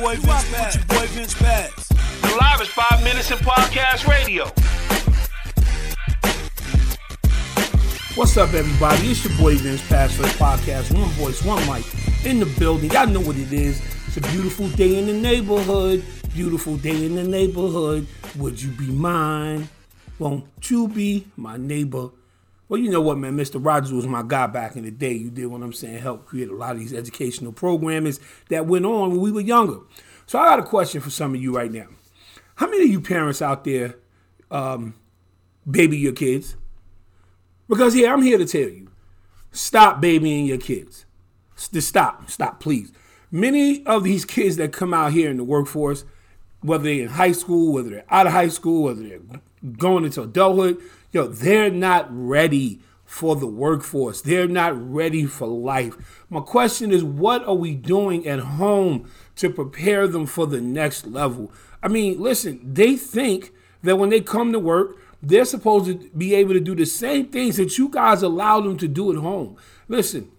boy 0.00 0.16
Vince 0.16 0.50
Pass. 0.50 0.76
With 0.76 0.90
your 0.90 0.98
boy 0.98 1.06
Vince 1.08 1.34
Pass. 1.34 1.92
Live 2.40 2.60
is 2.62 2.68
five 2.68 3.04
minutes 3.04 3.30
in 3.30 3.38
podcast 3.38 4.08
radio. 4.08 4.44
What's 8.14 8.36
up, 8.38 8.54
everybody? 8.54 9.08
It's 9.08 9.24
your 9.24 9.36
boy 9.38 9.56
Vince 9.56 9.86
Pass 9.88 10.16
for 10.16 10.22
the 10.22 10.28
podcast. 10.28 10.94
One 10.96 11.10
voice, 11.10 11.44
one 11.44 11.60
mic 11.66 11.84
in 12.24 12.40
the 12.40 12.46
building. 12.58 12.90
Y'all 12.90 13.06
know 13.06 13.20
what 13.20 13.36
it 13.36 13.52
is. 13.52 13.82
It's 14.06 14.16
a 14.16 14.22
beautiful 14.32 14.68
day 14.68 14.98
in 14.98 15.06
the 15.06 15.12
neighborhood. 15.12 16.02
Beautiful 16.32 16.78
day 16.78 17.04
in 17.04 17.16
the 17.16 17.24
neighborhood. 17.24 18.06
Would 18.36 18.62
you 18.62 18.70
be 18.70 18.86
mine? 18.86 19.68
Won't 20.18 20.70
you 20.70 20.88
be 20.88 21.26
my 21.36 21.58
neighbor? 21.58 22.08
Well, 22.70 22.80
you 22.80 22.88
know 22.88 23.00
what, 23.00 23.18
man? 23.18 23.36
Mr. 23.36 23.62
Rogers 23.62 23.92
was 23.92 24.06
my 24.06 24.22
guy 24.24 24.46
back 24.46 24.76
in 24.76 24.84
the 24.84 24.92
day. 24.92 25.12
You 25.12 25.28
did 25.28 25.46
what 25.46 25.60
I'm 25.60 25.72
saying, 25.72 25.98
help 25.98 26.24
create 26.24 26.48
a 26.48 26.54
lot 26.54 26.70
of 26.70 26.78
these 26.78 26.94
educational 26.94 27.50
programs 27.50 28.20
that 28.48 28.64
went 28.64 28.86
on 28.86 29.10
when 29.10 29.20
we 29.20 29.32
were 29.32 29.40
younger. 29.40 29.80
So 30.26 30.38
I 30.38 30.50
got 30.50 30.60
a 30.60 30.62
question 30.62 31.00
for 31.00 31.10
some 31.10 31.34
of 31.34 31.42
you 31.42 31.52
right 31.52 31.72
now. 31.72 31.88
How 32.54 32.70
many 32.70 32.84
of 32.84 32.90
you 32.90 33.00
parents 33.00 33.42
out 33.42 33.64
there 33.64 33.96
um, 34.52 34.94
baby 35.68 35.98
your 35.98 36.12
kids? 36.12 36.54
Because 37.68 37.92
here, 37.92 38.12
I'm 38.12 38.22
here 38.22 38.38
to 38.38 38.46
tell 38.46 38.60
you, 38.60 38.88
stop 39.50 40.00
babying 40.00 40.46
your 40.46 40.58
kids. 40.58 41.06
Just 41.72 41.88
stop, 41.88 42.30
stop, 42.30 42.60
please. 42.60 42.92
Many 43.32 43.84
of 43.84 44.04
these 44.04 44.24
kids 44.24 44.58
that 44.58 44.72
come 44.72 44.94
out 44.94 45.10
here 45.10 45.28
in 45.28 45.38
the 45.38 45.44
workforce, 45.44 46.04
whether 46.62 46.84
they're 46.84 47.02
in 47.02 47.08
high 47.08 47.32
school, 47.32 47.72
whether 47.72 47.90
they're 47.90 48.04
out 48.10 48.26
of 48.26 48.32
high 48.32 48.48
school, 48.48 48.84
whether 48.84 49.02
they're 49.02 49.20
going 49.78 50.04
into 50.04 50.22
adulthood, 50.22 50.78
yo, 51.12 51.26
they're 51.26 51.70
not 51.70 52.06
ready 52.10 52.80
for 53.04 53.34
the 53.34 53.46
workforce. 53.46 54.20
They're 54.20 54.46
not 54.46 54.92
ready 54.92 55.26
for 55.26 55.48
life. 55.48 56.24
My 56.30 56.40
question 56.40 56.92
is, 56.92 57.02
what 57.02 57.44
are 57.44 57.54
we 57.54 57.74
doing 57.74 58.26
at 58.26 58.38
home 58.38 59.10
to 59.36 59.50
prepare 59.50 60.06
them 60.06 60.26
for 60.26 60.46
the 60.46 60.60
next 60.60 61.06
level? 61.06 61.52
I 61.82 61.88
mean, 61.88 62.20
listen, 62.20 62.60
they 62.62 62.94
think 62.96 63.52
that 63.82 63.96
when 63.96 64.10
they 64.10 64.20
come 64.20 64.52
to 64.52 64.60
work, 64.60 64.96
they're 65.22 65.44
supposed 65.44 65.86
to 65.86 66.10
be 66.16 66.34
able 66.34 66.54
to 66.54 66.60
do 66.60 66.74
the 66.74 66.86
same 66.86 67.26
things 67.26 67.56
that 67.56 67.76
you 67.76 67.88
guys 67.88 68.22
allow 68.22 68.60
them 68.60 68.78
to 68.78 68.88
do 68.88 69.10
at 69.10 69.18
home. 69.18 69.56
Listen, 69.88 70.30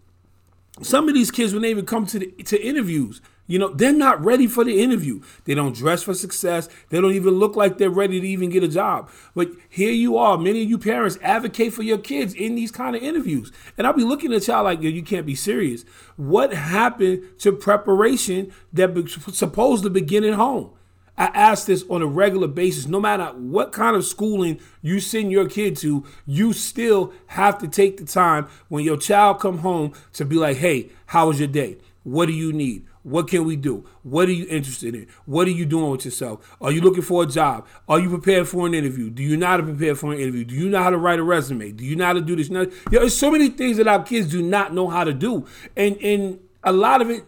some 0.82 1.08
of 1.08 1.14
these 1.14 1.30
kids, 1.30 1.54
when 1.54 1.64
they 1.64 1.72
even 1.72 1.86
come 1.86 2.06
to 2.08 2.20
the, 2.20 2.28
to 2.44 2.62
interviews, 2.66 3.22
you 3.52 3.60
know, 3.60 3.68
they're 3.68 3.92
not 3.92 4.24
ready 4.24 4.48
for 4.48 4.64
the 4.64 4.82
interview. 4.82 5.20
They 5.44 5.56
don't 5.56 5.76
dress 5.76 6.02
for 6.02 6.14
success. 6.14 6.70
They 6.88 7.02
don't 7.02 7.12
even 7.12 7.34
look 7.34 7.58
like 7.58 7.78
they're 7.78 7.90
ready 7.90 8.22
to 8.22 8.26
even 8.26 8.50
get 8.50 8.64
a 8.64 8.68
job. 8.70 9.10
But 9.36 9.50
here 9.68 9.92
you 9.92 10.16
are, 10.16 10.38
many 10.38 10.64
of 10.64 10.70
you 10.70 10.78
parents 10.78 11.18
advocate 11.22 11.74
for 11.74 11.84
your 11.84 11.98
kids 11.98 12.34
in 12.34 12.56
these 12.56 12.72
kind 12.72 12.96
of 12.96 13.04
interviews. 13.04 13.52
And 13.78 13.86
I'll 13.86 13.92
be 13.92 14.06
looking 14.06 14.32
at 14.32 14.48
y'all 14.48 14.64
like, 14.64 14.82
you 14.82 15.04
can't 15.04 15.26
be 15.26 15.36
serious. 15.36 15.84
What 16.16 16.54
happened 16.54 17.26
to 17.40 17.52
preparation 17.52 18.54
that 18.72 18.94
was 18.94 19.18
supposed 19.34 19.84
to 19.84 19.90
begin 19.90 20.24
at 20.24 20.36
home? 20.36 20.72
I 21.18 21.26
ask 21.34 21.68
this 21.68 21.84
on 21.90 22.02
a 22.02 22.08
regular 22.08 22.48
basis. 22.48 22.88
No 22.88 23.02
matter 23.02 23.26
what 23.38 23.74
kind 23.74 23.98
of 23.98 24.06
schooling 24.06 24.62
you 24.82 25.02
send 25.02 25.30
your 25.30 25.50
kid 25.50 25.76
to, 25.80 26.06
you 26.26 26.54
still 26.54 27.12
have 27.28 27.58
to 27.58 27.68
take 27.68 27.98
the 27.98 28.06
time 28.06 28.48
when 28.70 28.86
your 28.86 28.96
child 28.96 29.42
come 29.42 29.58
home 29.58 29.92
to 30.14 30.24
be 30.24 30.38
like, 30.38 30.56
hey, 30.56 30.92
how 31.08 31.28
was 31.28 31.38
your 31.38 31.50
day? 31.50 31.80
What 32.04 32.28
do 32.28 32.32
you 32.32 32.54
need? 32.54 32.88
What 33.04 33.28
can 33.28 33.46
we 33.46 33.56
do? 33.56 33.90
What 34.04 34.30
are 34.30 34.34
you 34.34 34.46
interested 34.48 34.94
in? 34.94 35.08
What 35.26 35.48
are 35.48 35.52
you 35.52 35.66
doing 35.66 35.90
with 35.90 36.06
yourself? 36.06 36.56
Are 36.62 36.72
you 36.72 36.82
looking 36.82 37.02
for 37.02 37.24
a 37.24 37.26
job? 37.26 37.68
Are 37.90 38.00
you 38.00 38.10
prepared 38.10 38.48
for 38.48 38.68
an 38.68 38.74
interview? 38.74 39.10
Do 39.10 39.24
you 39.24 39.38
know 39.38 39.48
how 39.48 39.58
to 39.58 39.64
prepare 39.64 39.96
for 39.96 40.14
an 40.14 40.20
interview? 40.20 40.46
Do 40.46 40.56
you 40.56 40.70
know 40.70 40.82
how 40.84 40.92
to 40.92 40.98
write 40.98 41.20
a 41.20 41.24
resume? 41.24 41.72
Do 41.72 41.84
you 41.84 41.96
know 41.96 42.06
how 42.06 42.14
to 42.14 42.22
do 42.22 42.36
this? 42.36 42.50
You 42.50 42.72
there's 42.92 43.18
so 43.18 43.32
many 43.32 43.50
things 43.50 43.78
that 43.78 43.88
our 43.88 44.04
kids 44.04 44.30
do 44.30 44.42
not 44.42 44.74
know 44.74 44.88
how 44.88 45.04
to 45.04 45.14
do. 45.14 45.48
And, 45.76 45.98
and 45.98 46.40
a 46.64 46.72
lot 46.72 47.02
of 47.02 47.10
it 47.10 47.24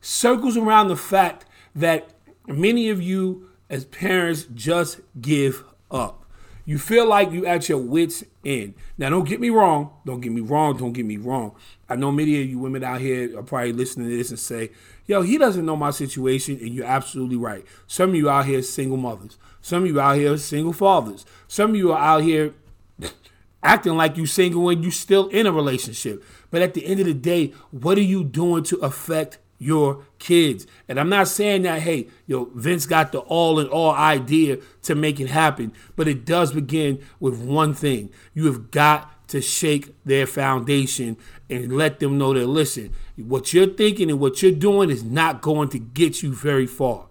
circles 0.00 0.56
around 0.56 0.88
the 0.88 0.96
fact 0.96 1.44
that 1.74 2.14
many 2.46 2.88
of 2.88 3.02
you 3.02 3.50
as 3.68 3.84
parents 3.84 4.46
just 4.54 5.00
give 5.20 5.64
up. 5.90 6.24
You 6.68 6.76
feel 6.78 7.06
like 7.06 7.32
you 7.32 7.46
at 7.46 7.70
your 7.70 7.78
wits 7.78 8.22
end. 8.44 8.74
Now, 8.98 9.08
don't 9.08 9.26
get 9.26 9.40
me 9.40 9.48
wrong. 9.48 9.90
Don't 10.04 10.20
get 10.20 10.32
me 10.32 10.42
wrong. 10.42 10.76
Don't 10.76 10.92
get 10.92 11.06
me 11.06 11.16
wrong. 11.16 11.56
I 11.88 11.96
know 11.96 12.12
many 12.12 12.42
of 12.42 12.46
you 12.46 12.58
women 12.58 12.84
out 12.84 13.00
here 13.00 13.38
are 13.38 13.42
probably 13.42 13.72
listening 13.72 14.10
to 14.10 14.14
this 14.14 14.28
and 14.28 14.38
say, 14.38 14.72
yo, 15.06 15.22
he 15.22 15.38
doesn't 15.38 15.64
know 15.64 15.76
my 15.76 15.92
situation. 15.92 16.58
And 16.60 16.68
you're 16.74 16.84
absolutely 16.84 17.36
right. 17.38 17.64
Some 17.86 18.10
of 18.10 18.16
you 18.16 18.28
out 18.28 18.44
here 18.44 18.60
single 18.60 18.98
mothers. 18.98 19.38
Some 19.62 19.84
of 19.84 19.88
you 19.88 19.98
out 19.98 20.16
here 20.16 20.36
single 20.36 20.74
fathers. 20.74 21.24
Some 21.46 21.70
of 21.70 21.76
you 21.76 21.90
are 21.92 21.98
out 21.98 22.22
here 22.22 22.52
acting 23.62 23.96
like 23.96 24.18
you 24.18 24.26
single 24.26 24.64
when 24.64 24.82
you're 24.82 24.92
still 24.92 25.28
in 25.28 25.46
a 25.46 25.52
relationship. 25.52 26.22
But 26.50 26.60
at 26.60 26.74
the 26.74 26.84
end 26.84 27.00
of 27.00 27.06
the 27.06 27.14
day, 27.14 27.54
what 27.70 27.96
are 27.96 28.02
you 28.02 28.24
doing 28.24 28.62
to 28.64 28.76
affect 28.80 29.38
your 29.58 30.06
kids. 30.18 30.66
And 30.88 30.98
I'm 30.98 31.08
not 31.08 31.28
saying 31.28 31.62
that, 31.62 31.82
hey, 31.82 32.08
yo, 32.26 32.46
Vince 32.54 32.86
got 32.86 33.12
the 33.12 33.18
all 33.20 33.58
in 33.58 33.66
all 33.68 33.92
idea 33.92 34.58
to 34.82 34.94
make 34.94 35.20
it 35.20 35.28
happen, 35.28 35.72
but 35.96 36.08
it 36.08 36.24
does 36.24 36.52
begin 36.52 37.04
with 37.20 37.40
one 37.40 37.74
thing. 37.74 38.10
You 38.34 38.46
have 38.46 38.70
got 38.70 39.28
to 39.28 39.40
shake 39.40 39.94
their 40.04 40.26
foundation 40.26 41.16
and 41.50 41.76
let 41.76 42.00
them 42.00 42.16
know 42.18 42.32
that, 42.32 42.46
listen, 42.46 42.92
what 43.16 43.52
you're 43.52 43.66
thinking 43.66 44.10
and 44.10 44.20
what 44.20 44.42
you're 44.42 44.52
doing 44.52 44.90
is 44.90 45.04
not 45.04 45.42
going 45.42 45.68
to 45.70 45.78
get 45.78 46.22
you 46.22 46.32
very 46.32 46.66
far. 46.66 47.06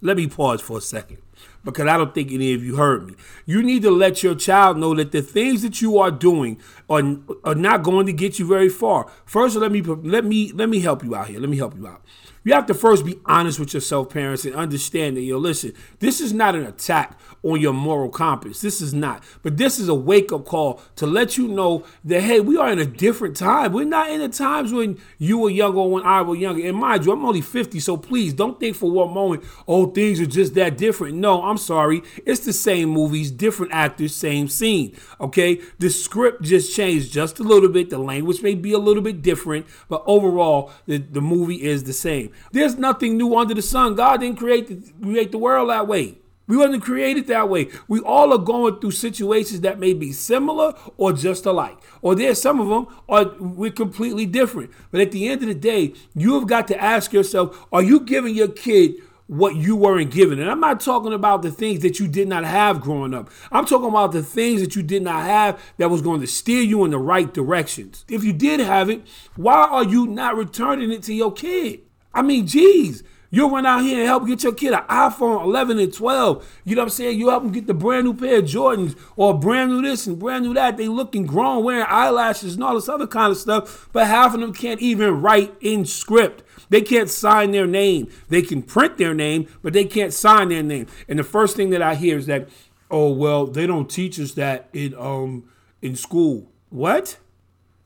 Let 0.00 0.16
me 0.16 0.26
pause 0.26 0.60
for 0.60 0.78
a 0.78 0.82
second 0.82 1.23
because 1.64 1.86
I 1.86 1.96
don't 1.96 2.14
think 2.14 2.30
any 2.30 2.52
of 2.52 2.62
you 2.62 2.76
heard 2.76 3.06
me. 3.06 3.14
You 3.46 3.62
need 3.62 3.82
to 3.82 3.90
let 3.90 4.22
your 4.22 4.34
child 4.34 4.78
know 4.78 4.94
that 4.94 5.12
the 5.12 5.22
things 5.22 5.62
that 5.62 5.80
you 5.80 5.98
are 5.98 6.10
doing 6.10 6.60
are, 6.88 7.02
are 7.44 7.54
not 7.54 7.82
going 7.82 8.06
to 8.06 8.12
get 8.12 8.38
you 8.38 8.46
very 8.46 8.68
far. 8.68 9.10
First, 9.24 9.56
let 9.56 9.72
me 9.72 9.80
let 9.80 10.24
me 10.24 10.52
let 10.52 10.68
me 10.68 10.80
help 10.80 11.02
you 11.02 11.14
out 11.14 11.28
here. 11.28 11.40
Let 11.40 11.48
me 11.48 11.56
help 11.56 11.74
you 11.76 11.86
out. 11.86 12.02
You 12.44 12.52
have 12.52 12.66
to 12.66 12.74
first 12.74 13.06
be 13.06 13.18
honest 13.24 13.58
with 13.58 13.72
yourself, 13.72 14.10
parents, 14.10 14.44
and 14.44 14.54
understand 14.54 15.16
that, 15.16 15.22
yo, 15.22 15.38
listen, 15.38 15.72
this 16.00 16.20
is 16.20 16.34
not 16.34 16.54
an 16.54 16.66
attack 16.66 17.18
on 17.42 17.58
your 17.58 17.72
moral 17.72 18.10
compass. 18.10 18.60
This 18.60 18.82
is 18.82 18.92
not. 18.92 19.24
But 19.42 19.56
this 19.56 19.78
is 19.78 19.88
a 19.88 19.94
wake 19.94 20.30
up 20.30 20.44
call 20.44 20.82
to 20.96 21.06
let 21.06 21.38
you 21.38 21.48
know 21.48 21.86
that, 22.04 22.20
hey, 22.20 22.40
we 22.40 22.58
are 22.58 22.70
in 22.70 22.78
a 22.78 22.84
different 22.84 23.34
time. 23.34 23.72
We're 23.72 23.86
not 23.86 24.10
in 24.10 24.20
the 24.20 24.28
times 24.28 24.74
when 24.74 24.98
you 25.16 25.38
were 25.38 25.48
younger 25.48 25.78
or 25.78 25.90
when 25.90 26.04
I 26.04 26.20
was 26.20 26.38
younger. 26.38 26.66
And 26.66 26.76
mind 26.76 27.06
you, 27.06 27.12
I'm 27.12 27.24
only 27.24 27.40
50, 27.40 27.80
so 27.80 27.96
please 27.96 28.34
don't 28.34 28.60
think 28.60 28.76
for 28.76 28.90
one 28.90 29.14
moment, 29.14 29.42
oh, 29.66 29.86
things 29.86 30.20
are 30.20 30.26
just 30.26 30.54
that 30.54 30.76
different. 30.76 31.16
No, 31.16 31.44
I'm 31.44 31.58
sorry. 31.58 32.02
It's 32.26 32.44
the 32.44 32.52
same 32.52 32.90
movies, 32.90 33.30
different 33.30 33.72
actors, 33.72 34.14
same 34.14 34.48
scene. 34.48 34.94
Okay? 35.18 35.62
The 35.78 35.88
script 35.88 36.42
just 36.42 36.76
changed 36.76 37.10
just 37.10 37.38
a 37.38 37.42
little 37.42 37.70
bit. 37.70 37.88
The 37.88 37.98
language 37.98 38.42
may 38.42 38.54
be 38.54 38.72
a 38.72 38.78
little 38.78 39.02
bit 39.02 39.22
different, 39.22 39.66
but 39.88 40.02
overall, 40.06 40.72
the, 40.84 40.98
the 40.98 41.22
movie 41.22 41.62
is 41.62 41.84
the 41.84 41.94
same. 41.94 42.32
There's 42.52 42.76
nothing 42.76 43.16
new 43.16 43.36
under 43.36 43.54
the 43.54 43.62
sun. 43.62 43.94
God 43.94 44.20
didn't 44.20 44.38
create 44.38 44.68
the, 44.68 44.92
create 45.02 45.32
the 45.32 45.38
world 45.38 45.70
that 45.70 45.88
way. 45.88 46.18
We 46.46 46.56
wasn't 46.58 46.82
created 46.82 47.26
that 47.28 47.48
way. 47.48 47.68
We 47.88 48.00
all 48.00 48.32
are 48.32 48.38
going 48.38 48.78
through 48.80 48.90
situations 48.90 49.62
that 49.62 49.78
may 49.78 49.94
be 49.94 50.12
similar 50.12 50.74
or 50.96 51.12
just 51.12 51.46
alike. 51.46 51.78
Or 52.02 52.14
there's 52.14 52.40
some 52.40 52.60
of 52.60 52.68
them 52.68 52.94
are 53.08 53.34
we're 53.38 53.70
completely 53.70 54.26
different. 54.26 54.70
But 54.90 55.00
at 55.00 55.10
the 55.10 55.28
end 55.28 55.42
of 55.42 55.48
the 55.48 55.54
day, 55.54 55.94
you 56.14 56.34
have 56.34 56.46
got 56.46 56.68
to 56.68 56.80
ask 56.80 57.12
yourself, 57.12 57.66
are 57.72 57.82
you 57.82 58.00
giving 58.00 58.34
your 58.34 58.48
kid 58.48 58.96
what 59.26 59.56
you 59.56 59.74
weren't 59.74 60.10
given? 60.10 60.38
And 60.38 60.50
I'm 60.50 60.60
not 60.60 60.80
talking 60.80 61.14
about 61.14 61.40
the 61.40 61.50
things 61.50 61.80
that 61.80 61.98
you 61.98 62.08
did 62.08 62.28
not 62.28 62.44
have 62.44 62.82
growing 62.82 63.14
up. 63.14 63.30
I'm 63.50 63.64
talking 63.64 63.88
about 63.88 64.12
the 64.12 64.22
things 64.22 64.60
that 64.60 64.76
you 64.76 64.82
did 64.82 65.02
not 65.02 65.24
have 65.24 65.58
that 65.78 65.88
was 65.88 66.02
going 66.02 66.20
to 66.20 66.26
steer 66.26 66.60
you 66.60 66.84
in 66.84 66.90
the 66.90 66.98
right 66.98 67.32
directions. 67.32 68.04
If 68.10 68.22
you 68.22 68.34
did 68.34 68.60
have 68.60 68.90
it, 68.90 69.00
why 69.34 69.66
are 69.66 69.84
you 69.84 70.06
not 70.06 70.36
returning 70.36 70.92
it 70.92 71.02
to 71.04 71.14
your 71.14 71.32
kid? 71.32 71.80
I 72.14 72.22
mean, 72.22 72.46
geez. 72.46 73.02
You'll 73.34 73.50
run 73.50 73.66
out 73.66 73.82
here 73.82 73.98
and 73.98 74.06
help 74.06 74.28
get 74.28 74.44
your 74.44 74.54
kid 74.54 74.74
an 74.74 74.82
iPhone 74.82 75.42
11 75.42 75.80
and 75.80 75.92
12. 75.92 76.60
You 76.64 76.76
know 76.76 76.82
what 76.82 76.84
I'm 76.84 76.90
saying? 76.90 77.18
You 77.18 77.30
help 77.30 77.42
them 77.42 77.50
get 77.50 77.66
the 77.66 77.74
brand 77.74 78.04
new 78.04 78.14
pair 78.14 78.38
of 78.38 78.44
Jordans 78.44 78.96
or 79.16 79.36
brand 79.36 79.72
new 79.72 79.82
this 79.82 80.06
and 80.06 80.20
brand 80.20 80.44
new 80.44 80.54
that. 80.54 80.76
They 80.76 80.86
looking 80.86 81.26
grown, 81.26 81.64
wearing 81.64 81.84
eyelashes 81.88 82.54
and 82.54 82.62
all 82.62 82.76
this 82.76 82.88
other 82.88 83.08
kind 83.08 83.32
of 83.32 83.36
stuff. 83.36 83.88
But 83.92 84.06
half 84.06 84.34
of 84.34 84.40
them 84.40 84.54
can't 84.54 84.80
even 84.80 85.20
write 85.20 85.52
in 85.60 85.84
script. 85.84 86.44
They 86.68 86.80
can't 86.80 87.10
sign 87.10 87.50
their 87.50 87.66
name. 87.66 88.08
They 88.28 88.40
can 88.40 88.62
print 88.62 88.98
their 88.98 89.14
name, 89.14 89.48
but 89.62 89.72
they 89.72 89.84
can't 89.84 90.12
sign 90.12 90.50
their 90.50 90.62
name. 90.62 90.86
And 91.08 91.18
the 91.18 91.24
first 91.24 91.56
thing 91.56 91.70
that 91.70 91.82
I 91.82 91.96
hear 91.96 92.16
is 92.16 92.26
that, 92.26 92.48
oh 92.88 93.10
well, 93.10 93.48
they 93.48 93.66
don't 93.66 93.90
teach 93.90 94.20
us 94.20 94.34
that 94.34 94.68
in 94.72 94.94
um 94.94 95.48
in 95.82 95.96
school. 95.96 96.52
What? 96.70 97.18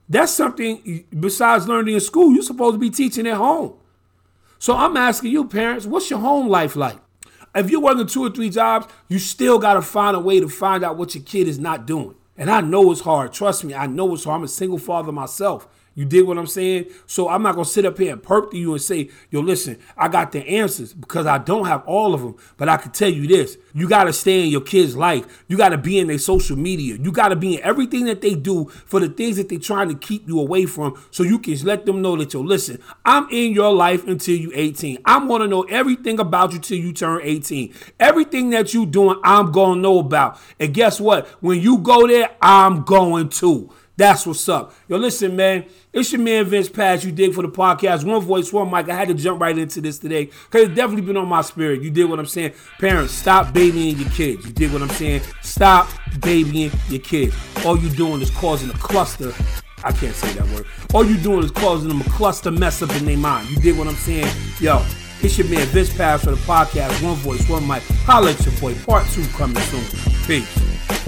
That's 0.07 0.31
something 0.31 1.05
besides 1.19 1.67
learning 1.67 1.95
in 1.95 2.01
school. 2.01 2.33
You're 2.33 2.43
supposed 2.43 2.75
to 2.75 2.79
be 2.79 2.91
teaching 2.91 3.25
at 3.25 3.37
home. 3.37 3.78
So 4.59 4.75
I'm 4.75 4.97
asking 4.97 5.31
you, 5.31 5.45
parents, 5.45 5.85
what's 5.85 6.09
your 6.09 6.19
home 6.19 6.49
life 6.49 6.75
like? 6.75 6.97
If 7.55 7.71
you're 7.71 7.81
working 7.81 8.05
two 8.05 8.25
or 8.25 8.29
three 8.29 8.49
jobs, 8.49 8.87
you 9.07 9.17
still 9.17 9.57
got 9.57 9.73
to 9.75 9.81
find 9.81 10.15
a 10.15 10.19
way 10.19 10.41
to 10.41 10.49
find 10.49 10.83
out 10.83 10.97
what 10.97 11.15
your 11.15 11.23
kid 11.23 11.47
is 11.47 11.57
not 11.57 11.87
doing. 11.87 12.15
And 12.37 12.51
I 12.51 12.61
know 12.61 12.91
it's 12.91 13.01
hard. 13.01 13.33
Trust 13.33 13.63
me, 13.63 13.73
I 13.73 13.87
know 13.87 14.13
it's 14.13 14.25
hard. 14.25 14.39
I'm 14.39 14.43
a 14.43 14.49
single 14.49 14.77
father 14.77 15.11
myself. 15.13 15.67
You 15.99 16.05
dig 16.05 16.23
what 16.23 16.37
I'm 16.37 16.47
saying? 16.47 16.85
So 17.07 17.27
I'm 17.27 17.43
not 17.43 17.55
gonna 17.55 17.65
sit 17.65 17.83
up 17.83 17.97
here 17.97 18.13
and 18.13 18.23
perp 18.23 18.51
to 18.51 18.57
you 18.57 18.71
and 18.71 18.81
say, 18.81 19.09
yo, 19.31 19.41
listen, 19.41 19.77
I 19.97 20.07
got 20.07 20.31
the 20.31 20.39
answers 20.47 20.93
because 20.93 21.25
I 21.25 21.39
don't 21.39 21.65
have 21.65 21.83
all 21.85 22.13
of 22.13 22.21
them. 22.21 22.37
But 22.55 22.69
I 22.69 22.77
can 22.77 22.93
tell 22.93 23.09
you 23.09 23.27
this: 23.27 23.57
you 23.73 23.89
gotta 23.89 24.13
stay 24.13 24.45
in 24.45 24.49
your 24.49 24.61
kid's 24.61 24.95
life. 24.95 25.43
You 25.49 25.57
gotta 25.57 25.77
be 25.77 25.99
in 25.99 26.07
their 26.07 26.17
social 26.17 26.55
media. 26.55 26.95
You 26.95 27.11
gotta 27.11 27.35
be 27.35 27.55
in 27.55 27.63
everything 27.63 28.05
that 28.05 28.21
they 28.21 28.33
do 28.33 28.69
for 28.69 29.01
the 29.01 29.09
things 29.09 29.35
that 29.35 29.49
they're 29.49 29.59
trying 29.59 29.89
to 29.89 29.95
keep 29.95 30.25
you 30.25 30.39
away 30.39 30.65
from, 30.65 30.97
so 31.11 31.23
you 31.23 31.37
can 31.37 31.57
let 31.65 31.85
them 31.85 32.01
know 32.01 32.15
that 32.15 32.31
yo, 32.31 32.39
listen, 32.39 32.79
I'm 33.03 33.27
in 33.29 33.51
your 33.51 33.73
life 33.73 34.07
until 34.07 34.37
you 34.37 34.53
18. 34.55 34.99
I'm 35.03 35.27
gonna 35.27 35.47
know 35.47 35.63
everything 35.63 36.17
about 36.17 36.53
you 36.53 36.59
till 36.59 36.77
you 36.77 36.93
turn 36.93 37.19
18. 37.23 37.73
Everything 37.99 38.51
that 38.51 38.73
you 38.73 38.85
doing, 38.85 39.19
I'm 39.25 39.51
gonna 39.51 39.81
know 39.81 39.99
about. 39.99 40.39
And 40.61 40.73
guess 40.73 41.01
what? 41.01 41.27
When 41.41 41.59
you 41.59 41.79
go 41.79 42.07
there, 42.07 42.29
I'm 42.41 42.83
going 42.83 43.27
to. 43.41 43.73
That's 43.99 44.25
what's 44.25 44.47
up. 44.47 44.73
Yo, 44.87 44.95
listen, 44.95 45.35
man. 45.35 45.65
It's 45.91 46.13
your 46.13 46.21
man 46.21 46.45
Vince 46.45 46.69
Pass. 46.69 47.03
You 47.03 47.11
dig 47.11 47.33
for 47.33 47.41
the 47.41 47.49
podcast. 47.49 48.05
One 48.05 48.21
voice, 48.21 48.53
one 48.53 48.71
mic. 48.71 48.87
I 48.87 48.95
had 48.95 49.09
to 49.09 49.13
jump 49.13 49.41
right 49.41 49.57
into 49.57 49.81
this 49.81 49.99
today 49.99 50.27
because 50.27 50.67
it's 50.67 50.73
definitely 50.73 51.01
been 51.01 51.17
on 51.17 51.27
my 51.27 51.41
spirit. 51.41 51.81
You 51.81 51.91
dig 51.91 52.09
what 52.09 52.17
I'm 52.17 52.25
saying? 52.25 52.53
Parents, 52.79 53.11
stop 53.11 53.53
babying 53.53 53.97
your 53.97 54.09
kids. 54.11 54.45
You 54.45 54.53
dig 54.53 54.71
what 54.71 54.81
I'm 54.81 54.89
saying? 54.91 55.19
Stop 55.41 55.89
babying 56.21 56.71
your 56.87 57.01
kids. 57.01 57.35
All 57.65 57.77
you 57.77 57.89
doing 57.89 58.21
is 58.21 58.31
causing 58.31 58.69
a 58.69 58.73
cluster. 58.75 59.33
I 59.83 59.91
can't 59.91 60.15
say 60.15 60.31
that 60.31 60.47
word. 60.55 60.65
All 60.93 61.03
you 61.03 61.17
doing 61.17 61.43
is 61.43 61.51
causing 61.51 61.89
them 61.89 61.99
a 61.99 62.05
cluster 62.05 62.51
mess 62.51 62.81
up 62.81 62.95
in 62.95 63.03
their 63.03 63.17
mind. 63.17 63.49
You 63.49 63.57
dig 63.57 63.77
what 63.77 63.89
I'm 63.89 63.95
saying? 63.95 64.33
Yo, 64.61 64.81
it's 65.21 65.37
your 65.37 65.49
man 65.49 65.67
Vince 65.67 65.93
Pass 65.97 66.23
for 66.23 66.31
the 66.31 66.37
podcast. 66.37 67.03
One 67.03 67.15
voice, 67.15 67.49
one 67.49 67.67
mic. 67.67 67.83
Holla 68.05 68.31
at 68.31 68.45
your 68.45 68.55
boy. 68.61 68.75
Part 68.85 69.05
two 69.07 69.25
coming 69.33 69.61
soon. 69.63 69.83
Peace. 70.25 70.98